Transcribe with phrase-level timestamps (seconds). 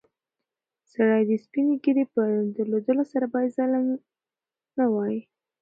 [0.91, 2.21] سړی د سپینې ږیرې په
[2.55, 3.85] درلودلو سره باید ظالم
[4.77, 5.15] نه وای.